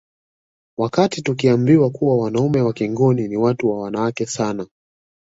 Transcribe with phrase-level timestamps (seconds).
[0.77, 4.67] Wakati tukiambiwa kuwa wanaume wa Kingoni ni watu wa wanawake sana